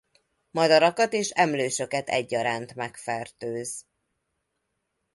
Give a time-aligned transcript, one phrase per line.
[0.51, 3.85] Madarakat és emlősöket egyaránt megfertőz.